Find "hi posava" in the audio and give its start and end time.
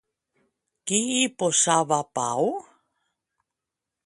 1.17-2.01